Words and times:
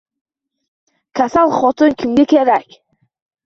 Kasal 1.21 1.55
xotin 1.59 1.95
kimga 2.03 2.29
kerak 2.35 2.69